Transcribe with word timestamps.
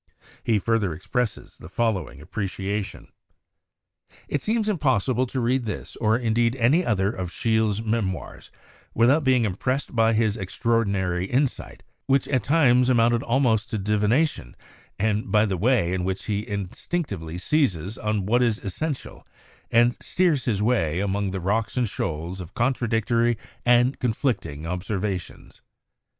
He 0.43 0.57
further 0.57 0.95
expresses 0.95 1.57
the 1.59 1.69
following 1.69 2.21
apprecia 2.21 2.83
tion: 2.83 3.09
"It 4.27 4.49
is 4.49 4.67
impossible 4.67 5.27
to 5.27 5.39
read 5.39 5.65
this, 5.65 5.95
or 5.97 6.17
indeed 6.17 6.55
any 6.55 6.83
other 6.83 7.11
of 7.11 7.29
Scheele's 7.29 7.83
memoirs, 7.83 8.49
without 8.95 9.23
being 9.23 9.45
impressed 9.45 9.95
by 9.95 10.13
his 10.13 10.39
ex 10.39 10.57
traordinary 10.57 11.29
insight, 11.29 11.83
which 12.07 12.27
at 12.29 12.41
times 12.43 12.89
amounted 12.89 13.21
almost 13.21 13.69
to 13.69 13.77
divination, 13.77 14.55
and 14.97 15.31
by 15.31 15.45
the 15.45 15.55
way 15.55 15.93
in 15.93 16.03
which 16.03 16.25
he 16.25 16.47
instinctively 16.47 17.37
seizes 17.37 17.95
on 17.99 18.25
what 18.25 18.41
is 18.41 18.57
essential 18.57 19.27
and 19.69 19.97
steers 20.01 20.45
his 20.45 20.63
way 20.63 20.99
among 20.99 21.29
the 21.29 21.39
rocks 21.39 21.77
and 21.77 21.87
shoals 21.87 22.41
of 22.41 22.55
contradictory 22.55 23.37
and 23.67 23.99
conflicting 23.99 24.65
observations. 24.65 25.61